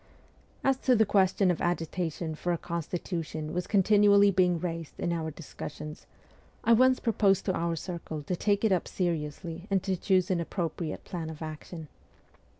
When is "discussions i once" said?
5.29-6.99